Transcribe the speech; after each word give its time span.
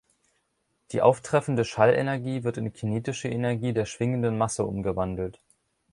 Die 0.93 1.03
auftreffende 1.03 1.63
Schallenergie 1.63 2.43
wird 2.43 2.57
in 2.57 2.73
kinetische 2.73 3.27
Energie 3.29 3.71
der 3.71 3.85
schwingenden 3.85 4.35
Masse 4.35 4.65
umgewandelt. 4.65 5.39